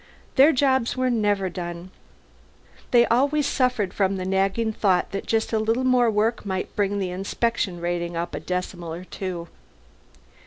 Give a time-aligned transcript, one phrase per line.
[0.35, 1.91] Their jobs were never done;
[2.89, 6.97] they always suffered from the nagging thought that just a little more work might bring
[6.97, 9.47] the inspection rating up a decimal or two.